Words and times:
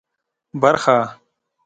برخه 0.61 0.97